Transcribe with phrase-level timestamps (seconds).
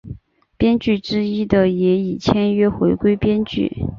[0.57, 3.85] 编剧之一的也已签约回归编剧。